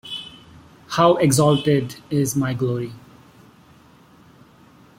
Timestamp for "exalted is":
1.17-2.35